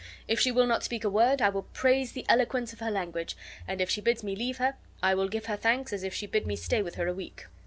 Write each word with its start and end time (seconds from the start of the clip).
If 0.27 0.39
she 0.39 0.51
will 0.51 0.65
not 0.65 0.83
speak 0.83 1.03
a 1.03 1.11
word, 1.11 1.43
I 1.43 1.49
will 1.49 1.61
praise 1.61 2.13
the 2.13 2.25
eloquence 2.27 2.73
of 2.73 2.79
her 2.79 2.89
language; 2.89 3.37
and 3.67 3.79
if 3.79 3.87
she 3.87 4.01
bids 4.01 4.23
me 4.23 4.35
leave 4.35 4.57
her, 4.57 4.73
I 5.03 5.13
will 5.13 5.27
give 5.29 5.45
her 5.45 5.57
thanks 5.57 5.93
as 5.93 6.01
if 6.01 6.11
she 6.11 6.25
bid 6.25 6.47
me 6.47 6.55
stay 6.55 6.81
with 6.81 6.95
her 6.95 7.05
a 7.07 7.13
week." 7.13 7.45